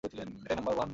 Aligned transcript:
এটাই 0.03 0.55
number 0.57 0.73
one! 0.75 0.89